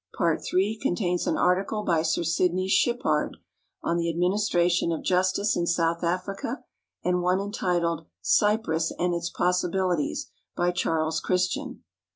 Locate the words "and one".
7.03-7.39